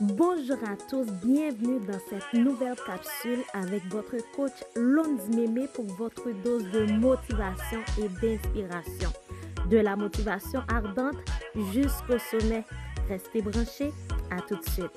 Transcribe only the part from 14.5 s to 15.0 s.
de suite.